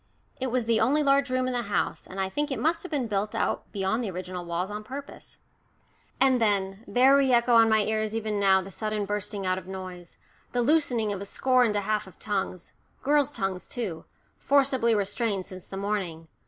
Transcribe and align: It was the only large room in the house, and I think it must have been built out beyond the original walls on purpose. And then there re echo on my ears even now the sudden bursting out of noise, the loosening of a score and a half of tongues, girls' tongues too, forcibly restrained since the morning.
It 0.39 0.47
was 0.47 0.65
the 0.65 0.79
only 0.79 1.03
large 1.03 1.29
room 1.29 1.45
in 1.45 1.53
the 1.53 1.61
house, 1.61 2.07
and 2.07 2.19
I 2.19 2.27
think 2.27 2.49
it 2.49 2.57
must 2.57 2.81
have 2.81 2.91
been 2.91 3.05
built 3.05 3.35
out 3.35 3.71
beyond 3.71 4.03
the 4.03 4.09
original 4.09 4.43
walls 4.45 4.71
on 4.71 4.83
purpose. 4.83 5.37
And 6.19 6.41
then 6.41 6.83
there 6.87 7.15
re 7.15 7.31
echo 7.31 7.53
on 7.53 7.69
my 7.69 7.81
ears 7.81 8.15
even 8.15 8.39
now 8.39 8.63
the 8.63 8.71
sudden 8.71 9.05
bursting 9.05 9.45
out 9.45 9.59
of 9.59 9.67
noise, 9.67 10.17
the 10.53 10.63
loosening 10.63 11.13
of 11.13 11.21
a 11.21 11.25
score 11.25 11.63
and 11.63 11.75
a 11.75 11.81
half 11.81 12.07
of 12.07 12.17
tongues, 12.17 12.73
girls' 13.03 13.31
tongues 13.31 13.67
too, 13.67 14.05
forcibly 14.39 14.95
restrained 14.95 15.45
since 15.45 15.67
the 15.67 15.77
morning. 15.77 16.27